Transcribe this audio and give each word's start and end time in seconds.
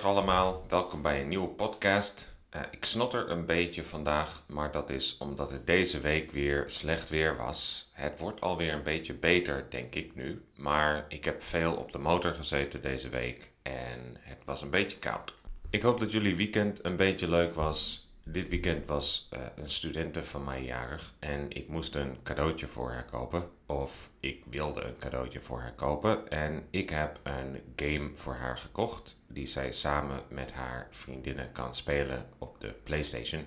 Goedemorgen 0.00 0.32
allemaal, 0.32 0.64
welkom 0.68 1.02
bij 1.02 1.20
een 1.20 1.28
nieuwe 1.28 1.48
podcast. 1.48 2.36
Uh, 2.56 2.60
ik 2.70 2.84
snotter 2.84 3.30
een 3.30 3.46
beetje 3.46 3.84
vandaag, 3.84 4.42
maar 4.46 4.70
dat 4.70 4.90
is 4.90 5.16
omdat 5.18 5.50
het 5.50 5.66
deze 5.66 6.00
week 6.00 6.30
weer 6.30 6.64
slecht 6.66 7.08
weer 7.08 7.36
was. 7.36 7.90
Het 7.92 8.18
wordt 8.18 8.40
alweer 8.40 8.72
een 8.72 8.82
beetje 8.82 9.14
beter, 9.14 9.66
denk 9.70 9.94
ik 9.94 10.14
nu. 10.14 10.42
Maar 10.56 11.04
ik 11.08 11.24
heb 11.24 11.42
veel 11.42 11.74
op 11.74 11.92
de 11.92 11.98
motor 11.98 12.34
gezeten 12.34 12.82
deze 12.82 13.08
week 13.08 13.50
en 13.62 14.16
het 14.20 14.44
was 14.44 14.62
een 14.62 14.70
beetje 14.70 14.98
koud. 14.98 15.34
Ik 15.70 15.82
hoop 15.82 16.00
dat 16.00 16.12
jullie 16.12 16.36
weekend 16.36 16.84
een 16.84 16.96
beetje 16.96 17.28
leuk 17.28 17.54
was. 17.54 18.08
Dit 18.24 18.48
weekend 18.48 18.86
was 18.86 19.28
uh, 19.32 19.40
een 19.56 19.70
studente 19.70 20.24
van 20.24 20.44
mij 20.44 20.62
jarig 20.62 21.14
en 21.18 21.50
ik 21.50 21.68
moest 21.68 21.94
een 21.94 22.22
cadeautje 22.22 22.66
voor 22.66 22.90
haar 22.90 23.06
kopen. 23.10 23.48
Of 23.66 24.10
ik 24.20 24.44
wilde 24.50 24.82
een 24.82 24.96
cadeautje 24.98 25.40
voor 25.40 25.60
haar 25.60 25.74
kopen. 25.74 26.28
En 26.28 26.66
ik 26.70 26.90
heb 26.90 27.20
een 27.22 27.62
game 27.76 28.10
voor 28.14 28.34
haar 28.34 28.58
gekocht 28.58 29.18
die 29.32 29.46
zij 29.46 29.72
samen 29.72 30.22
met 30.28 30.52
haar 30.52 30.88
vriendinnen 30.90 31.52
kan 31.52 31.74
spelen 31.74 32.28
op 32.38 32.60
de 32.60 32.74
PlayStation. 32.84 33.44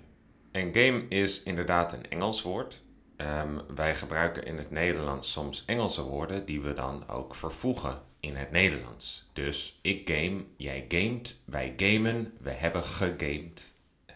En 0.52 0.74
game 0.74 1.06
is 1.10 1.44
inderdaad 1.44 1.94
een 1.94 2.10
Engels 2.10 2.42
woord. 2.42 2.82
Um, 3.18 3.76
wij 3.76 3.96
gebruiken 3.96 4.46
in 4.46 4.58
het 4.58 4.72
Nederlands 4.72 5.32
soms 5.32 5.66
Engelse 5.66 6.04
woorden 6.04 6.46
die 6.46 6.62
we 6.62 6.74
dan 6.74 7.10
ook 7.10 7.36
vervoegen 7.36 8.02
in 8.20 8.36
het 8.36 8.52
Nederlands. 8.52 9.30
Dus 9.34 9.80
ik 9.82 10.10
game, 10.10 10.46
jij 10.58 10.86
gamet, 10.88 11.42
wij 11.46 11.74
gamen, 11.78 12.34
we 12.40 12.52
hebben 12.52 12.84
gegamed. 12.84 13.74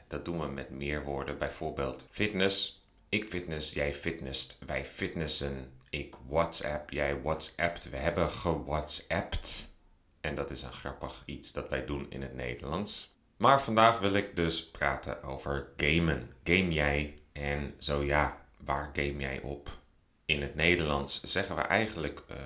Dat 0.08 0.26
doen 0.26 0.40
we 0.40 0.48
met 0.48 0.70
meer 0.70 1.04
woorden, 1.04 1.38
bijvoorbeeld 1.38 2.06
fitness. 2.10 2.86
Ik 3.10 3.30
fitness, 3.30 3.74
jij 3.74 3.94
fitnessed, 3.94 4.58
wij 4.66 4.86
fitnessen. 4.86 5.72
Ik 5.90 6.16
WhatsApp, 6.28 6.90
jij 6.90 7.22
WhatsAppt, 7.22 7.90
we 7.90 7.98
hebben 7.98 8.30
gewhatsappt. 8.30 9.77
En 10.22 10.36
dat 10.36 10.52
is 10.52 10.64
een 10.64 10.74
grappig 10.74 11.24
iets 11.26 11.52
dat 11.52 11.70
wij 11.70 11.86
doen 11.86 12.06
in 12.10 12.22
het 12.22 12.34
Nederlands. 12.34 13.16
Maar 13.38 13.62
vandaag 13.62 14.00
wil 14.00 14.14
ik 14.14 14.36
dus 14.36 14.70
praten 14.72 15.24
over 15.24 15.68
gamen. 15.78 16.30
Game 16.44 16.72
jij? 16.72 17.22
En 17.32 17.74
zo 17.80 18.04
ja, 18.04 18.46
waar 18.58 18.90
game 18.94 19.18
jij 19.18 19.42
op? 19.42 19.80
In 20.26 20.42
het 20.42 20.56
Nederlands 20.56 21.22
zeggen 21.22 21.56
we 21.56 21.62
eigenlijk 21.62 22.24
uh, 22.32 22.38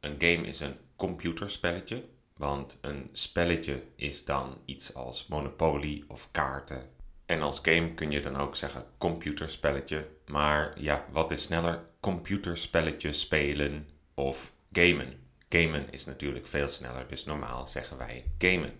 een 0.00 0.14
game 0.18 0.46
is 0.46 0.60
een 0.60 0.76
computerspelletje. 0.96 2.04
Want 2.36 2.78
een 2.80 3.08
spelletje 3.12 3.82
is 3.96 4.24
dan 4.24 4.58
iets 4.64 4.94
als 4.94 5.26
Monopoly 5.26 6.04
of 6.08 6.28
kaarten 6.30 6.96
en 7.28 7.42
als 7.42 7.58
game 7.62 7.94
kun 7.94 8.10
je 8.10 8.20
dan 8.20 8.36
ook 8.36 8.56
zeggen 8.56 8.84
computerspelletje. 8.98 10.08
Maar 10.26 10.80
ja, 10.80 11.04
wat 11.12 11.30
is 11.30 11.42
sneller? 11.42 11.84
Computerspelletje 12.00 13.12
spelen 13.12 13.88
of 14.14 14.52
gamen? 14.72 15.27
Gamen 15.48 15.90
is 15.90 16.04
natuurlijk 16.04 16.46
veel 16.46 16.68
sneller, 16.68 17.08
dus 17.08 17.24
normaal 17.24 17.66
zeggen 17.66 17.96
wij 17.96 18.24
gamen. 18.38 18.72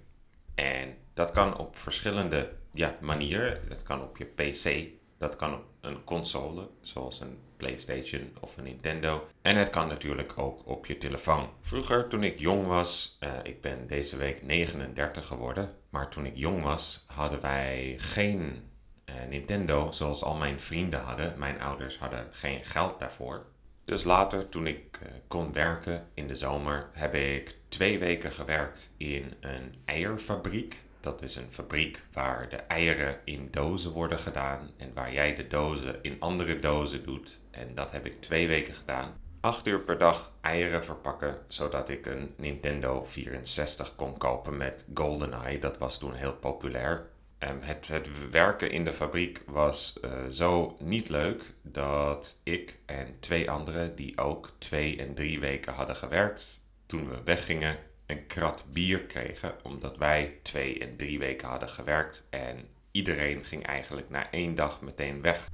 En 0.55 0.97
dat 1.14 1.33
kan 1.33 1.58
op 1.58 1.77
verschillende 1.77 2.52
ja, 2.72 2.97
manieren. 3.00 3.60
Dat 3.69 3.83
kan 3.83 4.02
op 4.02 4.16
je 4.16 4.25
PC, 4.25 4.88
dat 5.19 5.36
kan 5.36 5.55
op 5.55 5.64
een 5.80 6.05
console, 6.05 6.69
zoals 6.80 7.20
een 7.20 7.38
PlayStation 7.56 8.33
of 8.41 8.56
een 8.56 8.64
Nintendo. 8.64 9.27
En 9.42 9.56
het 9.56 9.70
kan 9.70 9.88
natuurlijk 9.88 10.38
ook 10.38 10.66
op 10.66 10.86
je 10.86 10.98
telefoon. 10.98 11.50
Vroeger, 11.60 12.08
toen 12.08 12.22
ik 12.22 12.38
jong 12.38 12.66
was, 12.66 13.19
uh, 13.20 13.30
ik 13.42 13.60
ben 13.60 13.86
deze 13.86 14.16
week 14.16 14.42
39 14.42 15.27
geworden, 15.27 15.75
maar 15.91 16.10
toen 16.10 16.27
ik 16.27 16.36
jong 16.36 16.62
was, 16.62 17.05
hadden 17.06 17.41
wij 17.41 17.94
geen 17.98 18.62
uh, 19.06 19.14
Nintendo 19.28 19.91
zoals 19.91 20.22
al 20.22 20.34
mijn 20.34 20.60
vrienden 20.60 21.00
hadden. 21.00 21.38
Mijn 21.38 21.60
ouders 21.60 21.98
hadden 21.98 22.28
geen 22.30 22.64
geld 22.64 22.98
daarvoor. 22.98 23.47
Dus 23.89 24.05
later, 24.05 24.48
toen 24.48 24.67
ik 24.67 24.98
uh, 25.03 25.08
kon 25.28 25.53
werken 25.53 26.06
in 26.14 26.27
de 26.27 26.34
zomer, 26.34 26.89
heb 26.92 27.14
ik 27.14 27.55
twee 27.69 27.98
weken 27.98 28.33
gewerkt 28.33 28.91
in 28.97 29.34
een 29.41 29.75
eierfabriek. 29.84 30.76
Dat 31.00 31.22
is 31.22 31.37
een 31.37 31.50
fabriek 31.50 32.04
waar 32.12 32.48
de 32.48 32.56
eieren 32.56 33.19
in 33.25 33.48
dozen 33.50 33.93
worden 33.93 34.19
gedaan 34.19 34.71
en 34.77 34.91
waar 34.94 35.12
jij 35.12 35.34
de 35.34 35.47
dozen 35.47 35.98
in 36.03 36.16
andere 36.19 36.59
dozen 36.59 37.04
doet. 37.04 37.41
En 37.50 37.75
dat 37.75 37.91
heb 37.91 38.06
ik 38.06 38.21
twee 38.21 38.47
weken 38.47 38.75
gedaan. 38.75 39.21
Acht 39.41 39.66
uur 39.66 39.81
per 39.81 39.98
dag 39.98 40.32
eieren 40.41 40.84
verpakken, 40.84 41.38
zodat 41.47 41.88
ik 41.88 42.06
een 42.06 42.34
Nintendo 42.37 43.04
64 43.04 43.94
kon 43.94 44.19
kopen 44.19 44.56
met 44.56 44.87
GoldenEye. 44.94 45.59
Dat 45.59 45.78
was 45.78 45.98
toen 45.98 46.15
heel 46.15 46.34
populair. 46.34 47.06
Het, 47.38 47.88
het, 47.88 48.31
werken 48.31 48.71
in 48.71 48.84
de 48.84 48.93
fabriek 48.93 49.43
was 49.47 49.99
uh, 50.04 50.10
zo 50.31 50.76
niet 50.81 51.09
leuk 51.09 51.43
dat 51.62 52.38
ik 52.43 52.78
en 52.87 53.21
twee 53.21 53.50
anderen 53.50 53.97
die 53.97 54.19
ook 54.19 54.50
twee 54.59 54.97
en 54.97 55.15
drie 55.15 55.41
weken 55.41 55.72
hadden 55.72 55.97
gewerkt, 55.97 56.60
toen 56.87 57.09
we 57.09 57.22
weggingen, 57.25 57.78
een 58.06 58.27
krat 58.27 58.65
bier 58.72 59.00
kregen, 59.00 59.54
omdat 59.62 59.97
wij 59.97 60.38
twee 60.43 60.78
en 60.78 60.97
drie 60.97 61.19
weken 61.19 61.48
hadden 61.48 61.69
gewerkt 61.69 62.27
en 62.31 62.69
iedereen 62.91 63.44
ging 63.44 63.66
eigenlijk 63.66 64.10
na 64.10 64.31
één 64.31 64.54
dag 64.54 64.81
meteen 64.81 65.22
weg. 65.22 65.48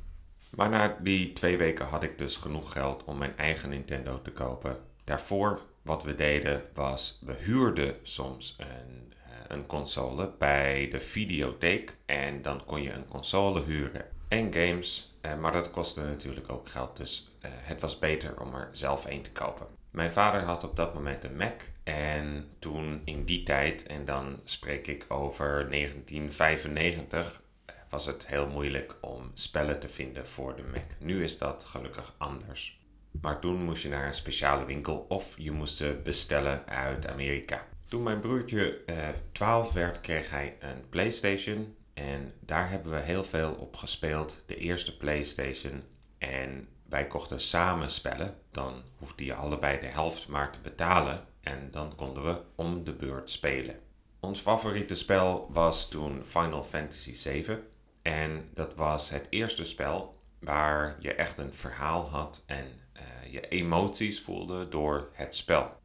Maar 0.57 0.69
na 0.69 0.97
die 1.01 1.33
twee 1.33 1.57
weken 1.57 1.87
had 1.87 2.03
ik 2.03 2.19
dus 2.19 2.37
genoeg 2.37 2.73
geld 2.73 3.05
om 3.05 3.19
mijn 3.19 3.37
eigen 3.37 3.69
Nintendo 3.69 4.23
te 4.23 4.33
kopen. 4.33 4.79
Daarvoor, 5.05 5.63
wat 5.83 6.03
we 6.03 6.15
deden, 6.15 6.63
was 6.75 7.21
we 7.25 7.35
huurden 7.35 7.97
soms 8.03 8.57
een, 8.59 9.13
eh, 9.24 9.24
een 9.49 9.67
console 9.67 10.33
bij 10.39 10.89
de 10.89 11.01
videotheek 11.01 11.97
en 12.07 12.43
dan 12.43 12.65
kon 12.65 12.83
je 12.83 12.93
een 12.93 13.09
console 13.09 13.63
huren 13.63 14.05
en 14.29 14.53
games. 14.53 15.19
Eh, 15.21 15.39
maar 15.39 15.53
dat 15.53 15.71
kostte 15.71 16.03
natuurlijk 16.03 16.53
ook 16.53 16.69
geld, 16.69 16.97
dus 16.97 17.33
eh, 17.41 17.51
het 17.55 17.81
was 17.81 17.99
beter 17.99 18.41
om 18.41 18.55
er 18.55 18.69
zelf 18.73 19.05
een 19.05 19.23
te 19.23 19.33
kopen. 19.33 19.67
Mijn 19.91 20.13
vader 20.13 20.43
had 20.43 20.65
op 20.65 20.77
dat 20.77 20.95
moment 20.95 21.25
een 21.25 21.37
Mac 21.37 21.61
en 21.85 22.49
toen 22.59 23.03
in 23.05 23.25
die 23.25 23.43
tijd, 23.43 23.87
en 23.87 24.05
dan 24.05 24.41
spreek 24.45 24.87
ik 24.87 25.05
over 25.09 25.71
1995, 25.71 27.43
was 27.91 28.07
het 28.07 28.27
heel 28.27 28.47
moeilijk 28.47 28.97
om 29.01 29.31
spellen 29.35 29.81
te 29.81 29.89
vinden 29.89 30.27
voor 30.27 30.57
de 30.57 30.63
Mac. 30.63 30.85
Nu 30.99 31.25
is 31.25 31.39
dat 31.39 31.65
gelukkig 31.65 32.15
anders. 32.19 32.83
Maar 33.21 33.41
toen 33.41 33.65
moest 33.65 33.83
je 33.83 33.89
naar 33.89 34.07
een 34.07 34.15
speciale 34.15 34.65
winkel 34.65 35.07
of 35.09 35.35
je 35.39 35.51
moest 35.51 35.77
ze 35.77 36.01
bestellen 36.05 36.67
uit 36.67 37.07
Amerika. 37.07 37.67
Toen 37.95 38.03
mijn 38.03 38.21
broertje 38.21 38.85
eh, 38.87 39.09
12 39.33 39.73
werd, 39.73 40.01
kreeg 40.01 40.31
hij 40.31 40.57
een 40.61 40.89
PlayStation. 40.89 41.77
En 41.93 42.33
daar 42.41 42.71
hebben 42.71 42.93
we 42.93 42.99
heel 42.99 43.25
veel 43.25 43.53
op 43.53 43.77
gespeeld. 43.77 44.43
De 44.47 44.57
eerste 44.57 44.97
PlayStation. 44.97 45.83
En 46.19 46.69
wij 46.89 47.07
kochten 47.07 47.41
samen 47.41 47.91
spellen. 47.91 48.35
Dan 48.51 48.83
hoefde 48.97 49.25
je 49.25 49.35
allebei 49.35 49.81
de 49.81 49.87
helft 49.87 50.29
maar 50.29 50.53
te 50.53 50.59
betalen. 50.63 51.25
En 51.41 51.69
dan 51.71 51.95
konden 51.97 52.25
we 52.25 52.41
om 52.55 52.85
de 52.85 52.95
beurt 52.95 53.31
spelen. 53.31 53.79
Ons 54.21 54.41
favoriete 54.41 54.95
spel 54.95 55.49
was 55.53 55.89
toen 55.89 56.25
Final 56.25 56.63
Fantasy 56.63 57.15
VII. 57.15 57.59
En 58.03 58.49
dat 58.55 58.75
was 58.75 59.11
het 59.11 59.27
eerste 59.31 59.65
spel 59.65 60.15
waar 60.41 60.97
je 61.01 61.15
echt 61.15 61.39
een 61.39 61.55
verhaal 61.55 62.09
had 62.09 62.43
en 62.47 62.67
uh, 62.97 63.33
je 63.33 63.49
emoties 63.49 64.21
voelde 64.21 64.69
door 64.69 65.11
het 65.13 65.35
spel. 65.35 65.83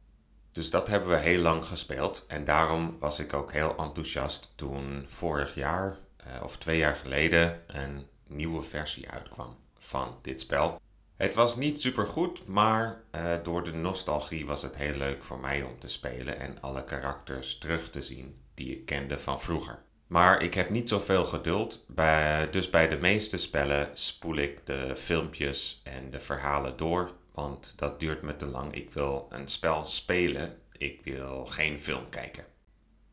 Dus 0.52 0.70
dat 0.70 0.88
hebben 0.88 1.08
we 1.08 1.16
heel 1.16 1.40
lang 1.40 1.64
gespeeld 1.64 2.24
en 2.28 2.44
daarom 2.44 2.96
was 2.98 3.18
ik 3.18 3.32
ook 3.34 3.52
heel 3.52 3.76
enthousiast 3.76 4.52
toen 4.56 5.04
vorig 5.08 5.54
jaar 5.54 5.98
uh, 6.26 6.42
of 6.42 6.58
twee 6.58 6.78
jaar 6.78 6.96
geleden 6.96 7.62
een 7.66 8.06
nieuwe 8.26 8.62
versie 8.62 9.10
uitkwam 9.10 9.56
van 9.78 10.18
dit 10.22 10.40
spel. 10.40 10.80
Het 11.16 11.34
was 11.34 11.56
niet 11.56 11.80
super 11.80 12.06
goed, 12.06 12.46
maar 12.46 13.02
uh, 13.14 13.32
door 13.42 13.64
de 13.64 13.72
nostalgie 13.72 14.46
was 14.46 14.62
het 14.62 14.76
heel 14.76 14.94
leuk 14.94 15.22
voor 15.22 15.38
mij 15.38 15.62
om 15.62 15.78
te 15.78 15.88
spelen 15.88 16.38
en 16.38 16.60
alle 16.60 16.84
karakters 16.84 17.58
terug 17.58 17.90
te 17.90 18.02
zien 18.02 18.40
die 18.54 18.72
ik 18.72 18.86
kende 18.86 19.18
van 19.18 19.40
vroeger. 19.40 19.82
Maar 20.06 20.42
ik 20.42 20.54
heb 20.54 20.70
niet 20.70 20.88
zoveel 20.88 21.24
geduld. 21.24 21.84
Bij, 21.88 22.50
dus 22.50 22.70
bij 22.70 22.88
de 22.88 22.96
meeste 22.96 23.36
spellen 23.36 23.88
spoel 23.92 24.36
ik 24.36 24.66
de 24.66 24.96
filmpjes 24.96 25.80
en 25.84 26.10
de 26.10 26.20
verhalen 26.20 26.76
door. 26.76 27.12
Want 27.40 27.78
dat 27.78 28.00
duurt 28.00 28.22
me 28.22 28.36
te 28.36 28.46
lang. 28.46 28.74
Ik 28.74 28.92
wil 28.92 29.26
een 29.30 29.48
spel 29.48 29.84
spelen. 29.84 30.58
Ik 30.72 31.00
wil 31.04 31.46
geen 31.46 31.80
film 31.80 32.08
kijken. 32.08 32.44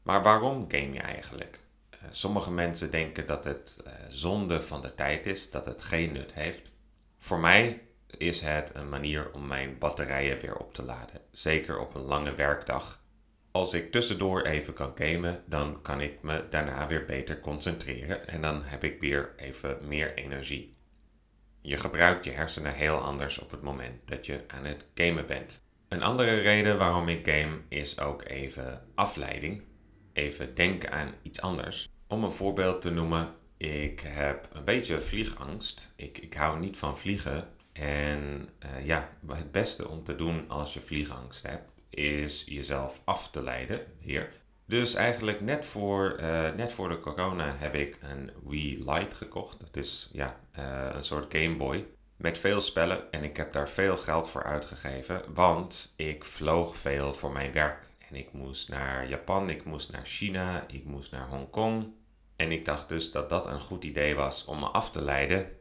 Maar 0.03 0.24
waarom 0.24 0.65
game 0.68 0.94
je 0.94 1.00
eigenlijk? 1.00 1.59
Uh, 1.94 2.00
sommige 2.09 2.51
mensen 2.51 2.91
denken 2.91 3.25
dat 3.25 3.44
het 3.44 3.77
uh, 3.88 3.94
zonde 4.09 4.62
van 4.62 4.81
de 4.81 4.95
tijd 4.95 5.25
is, 5.25 5.51
dat 5.51 5.65
het 5.65 5.81
geen 5.81 6.13
nut 6.13 6.33
heeft. 6.33 6.71
Voor 7.18 7.39
mij 7.39 7.81
is 8.18 8.41
het 8.41 8.71
een 8.75 8.89
manier 8.89 9.31
om 9.33 9.47
mijn 9.47 9.77
batterijen 9.77 10.39
weer 10.39 10.56
op 10.56 10.73
te 10.73 10.83
laden. 10.83 11.21
Zeker 11.31 11.80
op 11.80 11.95
een 11.95 12.06
lange 12.06 12.33
werkdag 12.33 13.06
als 13.57 13.73
ik 13.73 13.91
tussendoor 13.91 14.41
even 14.41 14.73
kan 14.73 14.91
gamen, 14.95 15.44
dan 15.45 15.81
kan 15.81 16.01
ik 16.01 16.21
me 16.21 16.45
daarna 16.50 16.88
weer 16.88 17.06
beter 17.06 17.39
concentreren 17.39 18.27
en 18.27 18.41
dan 18.41 18.63
heb 18.63 18.83
ik 18.83 19.00
weer 19.00 19.33
even 19.38 19.77
meer 19.88 20.13
energie. 20.13 20.76
Je 21.62 21.77
gebruikt 21.77 22.25
je 22.25 22.31
hersenen 22.31 22.74
heel 22.74 22.98
anders 22.98 23.39
op 23.39 23.51
het 23.51 23.62
moment 23.62 24.07
dat 24.07 24.25
je 24.25 24.44
aan 24.48 24.65
het 24.65 24.86
gamen 24.94 25.25
bent. 25.25 25.62
Een 25.88 26.04
andere 26.04 26.39
reden 26.39 26.77
waarom 26.77 27.07
ik 27.07 27.27
game 27.27 27.62
is 27.68 28.00
ook 28.00 28.24
even 28.24 28.81
afleiding. 28.95 29.63
Even 30.13 30.56
denken 30.56 30.92
aan 30.92 31.12
iets 31.21 31.42
anders. 31.42 31.89
Om 32.07 32.24
een 32.24 32.31
voorbeeld 32.31 32.81
te 32.81 32.89
noemen, 32.89 33.36
ik 33.57 34.00
heb 34.00 34.50
een 34.54 34.63
beetje 34.63 35.01
vliegangst. 35.01 35.94
Ik, 35.95 36.18
ik 36.18 36.33
hou 36.33 36.59
niet 36.59 36.77
van 36.77 36.98
vliegen. 36.98 37.48
En 37.74 38.50
uh, 38.65 38.86
ja, 38.86 39.09
het 39.27 39.51
beste 39.51 39.88
om 39.88 40.04
te 40.04 40.15
doen 40.15 40.50
als 40.50 40.74
je 40.74 40.81
vliegangst 40.81 41.48
hebt, 41.48 41.71
is 41.89 42.44
jezelf 42.48 43.01
af 43.06 43.30
te 43.30 43.44
leiden 43.44 43.86
hier 44.00 44.30
Dus 44.67 44.95
eigenlijk 44.95 45.41
net 45.41 45.65
voor, 45.65 46.11
eh, 46.11 46.53
net 46.53 46.73
voor 46.73 46.89
de 46.89 46.99
corona 46.99 47.55
heb 47.57 47.75
ik 47.75 47.97
een 48.01 48.31
Wii 48.43 48.83
Lite 48.91 49.15
gekocht. 49.15 49.59
Dat 49.59 49.75
is 49.75 50.09
ja, 50.11 50.39
uh, 50.59 50.87
een 50.91 51.03
soort 51.03 51.33
Game 51.33 51.55
Boy 51.55 51.85
met 52.17 52.37
veel 52.37 52.61
spellen 52.61 53.11
en 53.11 53.23
ik 53.23 53.37
heb 53.37 53.53
daar 53.53 53.69
veel 53.69 53.97
geld 53.97 54.29
voor 54.29 54.43
uitgegeven, 54.43 55.33
want 55.33 55.93
ik 55.95 56.25
vloog 56.25 56.75
veel 56.75 57.13
voor 57.13 57.31
mijn 57.31 57.51
werk. 57.51 57.87
En 58.09 58.15
ik 58.15 58.33
moest 58.33 58.69
naar 58.69 59.09
Japan, 59.09 59.49
ik 59.49 59.65
moest 59.65 59.91
naar 59.91 60.05
China, 60.05 60.63
ik 60.67 60.85
moest 60.85 61.11
naar 61.11 61.27
Hongkong. 61.27 61.93
En 62.35 62.51
ik 62.51 62.65
dacht 62.65 62.89
dus 62.89 63.11
dat 63.11 63.29
dat 63.29 63.45
een 63.45 63.61
goed 63.61 63.83
idee 63.83 64.15
was 64.15 64.45
om 64.45 64.59
me 64.59 64.65
af 64.65 64.91
te 64.91 65.01
leiden. 65.01 65.51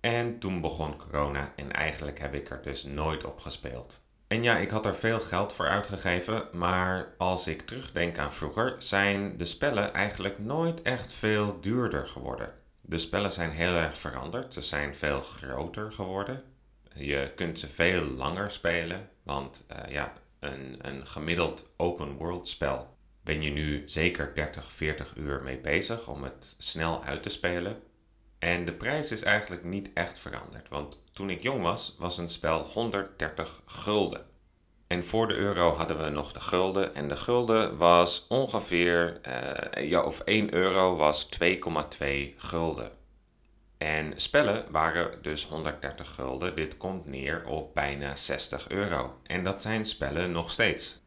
En 0.00 0.38
toen 0.38 0.60
begon 0.60 0.96
corona 0.96 1.52
en 1.56 1.72
eigenlijk 1.72 2.18
heb 2.18 2.34
ik 2.34 2.50
er 2.50 2.62
dus 2.62 2.84
nooit 2.84 3.24
op 3.24 3.38
gespeeld. 3.38 4.00
En 4.28 4.42
ja, 4.42 4.56
ik 4.56 4.70
had 4.70 4.86
er 4.86 4.94
veel 4.94 5.20
geld 5.20 5.52
voor 5.52 5.68
uitgegeven, 5.68 6.48
maar 6.52 7.14
als 7.18 7.46
ik 7.46 7.62
terugdenk 7.62 8.18
aan 8.18 8.32
vroeger, 8.32 8.74
zijn 8.78 9.36
de 9.36 9.44
spellen 9.44 9.94
eigenlijk 9.94 10.38
nooit 10.38 10.82
echt 10.82 11.12
veel 11.12 11.60
duurder 11.60 12.06
geworden. 12.06 12.54
De 12.82 12.98
spellen 12.98 13.32
zijn 13.32 13.50
heel 13.50 13.74
erg 13.74 13.98
veranderd. 13.98 14.52
Ze 14.52 14.62
zijn 14.62 14.96
veel 14.96 15.22
groter 15.22 15.92
geworden. 15.92 16.42
Je 16.94 17.32
kunt 17.34 17.58
ze 17.58 17.68
veel 17.68 18.02
langer 18.02 18.50
spelen, 18.50 19.08
want 19.22 19.66
uh, 19.72 19.92
ja, 19.92 20.12
een, 20.40 20.78
een 20.78 21.06
gemiddeld 21.06 21.70
open 21.76 22.16
world 22.16 22.48
spel 22.48 22.96
ben 23.28 23.42
je 23.42 23.50
nu 23.50 23.82
zeker 23.86 24.34
30, 24.34 24.72
40 24.72 25.16
uur 25.16 25.42
mee 25.42 25.58
bezig 25.58 26.08
om 26.08 26.22
het 26.22 26.54
snel 26.58 27.04
uit 27.04 27.22
te 27.22 27.28
spelen. 27.28 27.82
En 28.38 28.64
de 28.64 28.72
prijs 28.72 29.12
is 29.12 29.22
eigenlijk 29.22 29.64
niet 29.64 29.90
echt 29.94 30.18
veranderd, 30.18 30.68
want 30.68 31.02
toen 31.12 31.30
ik 31.30 31.42
jong 31.42 31.62
was, 31.62 31.96
was 31.98 32.18
een 32.18 32.28
spel 32.28 32.60
130 32.60 33.62
gulden. 33.66 34.26
En 34.88 35.04
voor 35.04 35.28
de 35.28 35.34
euro 35.34 35.74
hadden 35.74 36.04
we 36.04 36.10
nog 36.10 36.32
de 36.32 36.40
gulden. 36.40 36.94
En 36.94 37.08
de 37.08 37.16
gulden 37.16 37.76
was 37.76 38.26
ongeveer, 38.28 39.20
uh, 39.26 39.88
ja, 39.90 40.02
of 40.02 40.20
1 40.20 40.54
euro 40.54 40.96
was 40.96 41.28
2,2 41.42 42.34
gulden. 42.36 42.92
En 43.78 44.12
spellen 44.16 44.64
waren 44.70 45.22
dus 45.22 45.46
130 45.46 46.14
gulden. 46.14 46.56
Dit 46.56 46.76
komt 46.76 47.06
neer 47.06 47.46
op 47.46 47.74
bijna 47.74 48.16
60 48.16 48.68
euro. 48.68 49.20
En 49.22 49.44
dat 49.44 49.62
zijn 49.62 49.84
spellen 49.84 50.32
nog 50.32 50.50
steeds. 50.50 51.00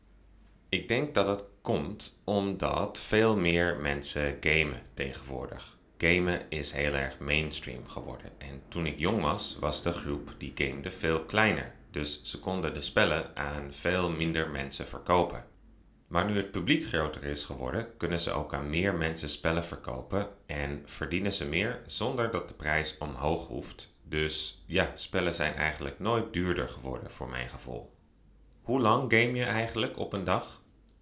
Ik 0.70 0.88
denk 0.88 1.14
dat 1.14 1.28
het 1.28 1.44
komt 1.62 2.20
omdat 2.24 3.00
veel 3.00 3.38
meer 3.38 3.78
mensen 3.78 4.38
gamen 4.40 4.82
tegenwoordig. 4.94 5.78
Gamen 6.02 6.42
is 6.50 6.72
heel 6.72 6.94
erg 6.94 7.20
mainstream 7.20 7.88
geworden. 7.88 8.32
En 8.38 8.62
toen 8.68 8.86
ik 8.86 9.00
jong 9.00 9.22
was, 9.22 9.58
was 9.60 9.82
de 9.82 9.92
groep 9.92 10.36
die 10.38 10.52
gamede 10.56 10.92
veel 10.92 11.24
kleiner. 11.24 11.74
Dus 11.92 12.22
ze 12.24 12.40
konden 12.40 12.74
de 12.74 12.82
spellen 12.82 13.36
aan 13.36 13.74
veel 13.74 14.12
minder 14.12 14.50
mensen 14.50 14.88
verkopen. 14.88 15.46
Maar 16.08 16.26
nu 16.26 16.36
het 16.36 16.52
publiek 16.52 16.86
groter 16.86 17.24
is 17.24 17.44
geworden, 17.44 17.98
kunnen 17.98 18.20
ze 18.20 18.32
ook 18.32 18.54
aan 18.54 18.70
meer 18.70 18.94
mensen 18.96 19.30
spellen 19.30 19.66
verkopen 19.66 20.28
en 20.46 20.82
verdienen 20.86 21.34
ze 21.34 21.48
meer 21.48 21.82
zonder 21.86 22.32
dat 22.32 22.48
de 22.48 22.54
prijs 22.54 22.98
omhoog 22.98 23.48
hoeft. 23.48 23.96
Dus 24.04 24.64
ja, 24.68 24.92
spellen 24.96 25.34
zijn 25.34 25.54
eigenlijk 25.54 26.00
nooit 26.00 26.34
duurder 26.34 26.70
geworden 26.70 27.12
voor 27.12 27.30
mijn 27.30 27.50
gevoel. 27.50 27.96
Hoe 28.62 28.80
lang 28.80 29.02
game 29.02 29.34
je 29.34 29.46
eigenlijk 29.46 29.98
op 29.98 30.14
een 30.14 30.24
dag? 30.24 30.62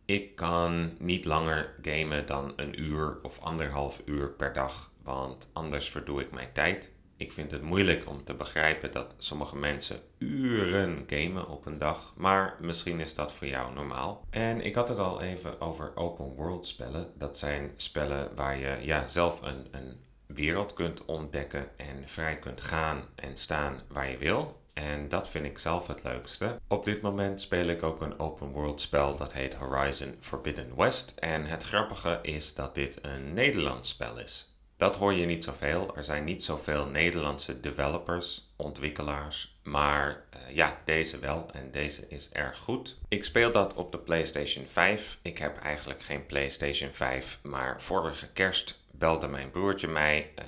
Ik 0.09 0.35
kan 0.35 0.91
niet 0.97 1.25
langer 1.25 1.75
gamen 1.81 2.25
dan 2.25 2.53
een 2.55 2.81
uur 2.81 3.19
of 3.21 3.39
anderhalf 3.39 4.01
uur 4.05 4.29
per 4.29 4.53
dag, 4.53 4.91
want 5.03 5.49
anders 5.53 5.89
verdoe 5.89 6.21
ik 6.21 6.31
mijn 6.31 6.51
tijd. 6.53 6.91
Ik 7.17 7.31
vind 7.31 7.51
het 7.51 7.61
moeilijk 7.61 8.09
om 8.09 8.23
te 8.23 8.33
begrijpen 8.33 8.91
dat 8.91 9.15
sommige 9.17 9.55
mensen 9.55 9.99
uren 10.17 11.03
gamen 11.07 11.47
op 11.47 11.65
een 11.65 11.77
dag, 11.77 12.13
maar 12.17 12.57
misschien 12.61 12.99
is 12.99 13.13
dat 13.13 13.33
voor 13.33 13.47
jou 13.47 13.73
normaal. 13.73 14.25
En 14.29 14.61
ik 14.61 14.75
had 14.75 14.89
het 14.89 14.99
al 14.99 15.21
even 15.21 15.61
over 15.61 15.91
open 15.95 16.25
world 16.25 16.67
spellen. 16.67 17.11
Dat 17.17 17.37
zijn 17.37 17.71
spellen 17.75 18.35
waar 18.35 18.57
je 18.57 18.77
ja, 18.81 19.07
zelf 19.07 19.41
een, 19.41 19.67
een 19.71 20.03
wereld 20.25 20.73
kunt 20.73 21.05
ontdekken 21.05 21.77
en 21.77 22.07
vrij 22.07 22.39
kunt 22.39 22.61
gaan 22.61 23.03
en 23.15 23.37
staan 23.37 23.81
waar 23.87 24.11
je 24.11 24.17
wil. 24.17 24.58
En 24.79 25.09
dat 25.09 25.29
vind 25.29 25.45
ik 25.45 25.57
zelf 25.57 25.87
het 25.87 26.03
leukste. 26.03 26.59
Op 26.67 26.85
dit 26.85 27.01
moment 27.01 27.41
speel 27.41 27.67
ik 27.67 27.83
ook 27.83 28.01
een 28.01 28.19
open 28.19 28.51
world 28.51 28.81
spel 28.81 29.15
dat 29.15 29.33
heet 29.33 29.53
Horizon 29.53 30.15
Forbidden 30.19 30.75
West. 30.75 31.13
En 31.15 31.45
het 31.45 31.63
grappige 31.63 32.19
is 32.21 32.53
dat 32.53 32.75
dit 32.75 32.99
een 33.01 33.33
Nederlands 33.33 33.89
spel 33.89 34.19
is. 34.19 34.57
Dat 34.77 34.95
hoor 34.95 35.13
je 35.13 35.25
niet 35.25 35.43
zoveel. 35.43 35.95
Er 35.95 36.03
zijn 36.03 36.23
niet 36.23 36.43
zoveel 36.43 36.85
Nederlandse 36.85 37.59
developers, 37.59 38.49
ontwikkelaars. 38.55 39.59
Maar 39.63 40.23
uh, 40.35 40.55
ja, 40.55 40.77
deze 40.85 41.19
wel 41.19 41.49
en 41.51 41.71
deze 41.71 42.05
is 42.07 42.29
erg 42.31 42.57
goed. 42.57 42.97
Ik 43.07 43.23
speel 43.23 43.51
dat 43.51 43.73
op 43.73 43.91
de 43.91 43.99
PlayStation 43.99 44.67
5. 44.67 45.19
Ik 45.21 45.37
heb 45.37 45.57
eigenlijk 45.57 46.01
geen 46.01 46.25
PlayStation 46.25 46.91
5, 46.91 47.39
maar 47.43 47.81
vorige 47.81 48.27
kerst 48.31 48.79
belde 48.91 49.27
mijn 49.27 49.51
broertje 49.51 49.87
mij 49.87 50.31
uh, 50.39 50.45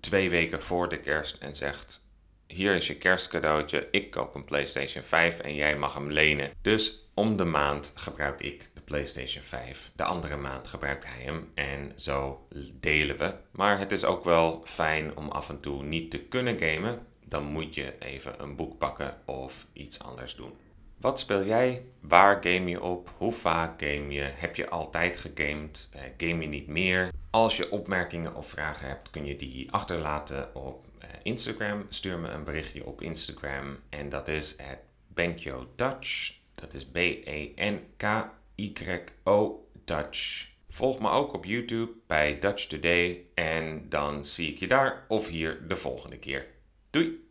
twee 0.00 0.30
weken 0.30 0.62
voor 0.62 0.88
de 0.88 1.00
kerst 1.00 1.36
en 1.36 1.56
zegt: 1.56 2.02
Hier 2.52 2.74
is 2.74 2.86
je 2.86 2.96
kerstcadeautje. 2.96 3.88
Ik 3.90 4.10
koop 4.10 4.34
een 4.34 4.44
PlayStation 4.44 5.04
5 5.04 5.38
en 5.38 5.54
jij 5.54 5.76
mag 5.76 5.94
hem 5.94 6.10
lenen. 6.10 6.50
Dus 6.62 7.10
om 7.14 7.36
de 7.36 7.44
maand 7.44 7.92
gebruik 7.94 8.40
ik 8.40 8.70
PlayStation 8.84 9.42
5. 9.44 9.90
De 9.96 10.04
andere 10.04 10.36
maand 10.36 10.66
gebruikt 10.66 11.04
hij 11.06 11.22
hem 11.22 11.50
en 11.54 11.92
zo 11.96 12.46
delen 12.80 13.18
we. 13.18 13.34
Maar 13.50 13.78
het 13.78 13.92
is 13.92 14.04
ook 14.04 14.24
wel 14.24 14.62
fijn 14.64 15.16
om 15.16 15.28
af 15.28 15.48
en 15.48 15.60
toe 15.60 15.82
niet 15.82 16.10
te 16.10 16.18
kunnen 16.18 16.58
gamen. 16.58 17.06
Dan 17.24 17.44
moet 17.44 17.74
je 17.74 17.94
even 17.98 18.42
een 18.42 18.56
boek 18.56 18.78
pakken 18.78 19.18
of 19.24 19.66
iets 19.72 20.02
anders 20.02 20.34
doen. 20.34 20.52
Wat 21.00 21.20
speel 21.20 21.44
jij? 21.44 21.84
Waar 22.00 22.42
game 22.42 22.68
je 22.68 22.82
op? 22.82 23.14
Hoe 23.16 23.32
vaak 23.32 23.82
game 23.82 24.10
je? 24.10 24.22
Heb 24.22 24.56
je 24.56 24.68
altijd 24.68 25.18
gegamed? 25.18 25.88
Uh, 25.94 26.02
game 26.16 26.42
je 26.42 26.48
niet 26.48 26.66
meer? 26.66 27.10
Als 27.30 27.56
je 27.56 27.70
opmerkingen 27.70 28.34
of 28.34 28.48
vragen 28.48 28.88
hebt, 28.88 29.10
kun 29.10 29.24
je 29.24 29.36
die 29.36 29.72
achterlaten 29.72 30.54
op 30.54 30.84
uh, 30.98 31.08
Instagram. 31.22 31.86
Stuur 31.88 32.18
me 32.18 32.28
een 32.28 32.44
berichtje 32.44 32.86
op 32.86 33.02
Instagram 33.02 33.78
en 33.88 34.08
dat 34.08 34.28
is 34.28 34.54
het 34.56 34.78
Benkyo 35.06 35.70
Dutch. 35.76 36.38
Dat 36.54 36.74
is 36.74 36.86
B-E-N-K 36.86 38.30
Y-O 38.54 39.68
Dutch. 39.84 40.48
Volg 40.68 41.00
me 41.00 41.10
ook 41.10 41.32
op 41.32 41.44
YouTube 41.44 41.92
bij 42.06 42.38
Dutch 42.38 42.66
Today 42.66 43.24
en 43.34 43.88
dan 43.88 44.24
zie 44.24 44.52
ik 44.52 44.58
je 44.58 44.66
daar 44.66 45.04
of 45.08 45.28
hier 45.28 45.68
de 45.68 45.76
volgende 45.76 46.18
keer. 46.18 46.46
Doei! 46.90 47.29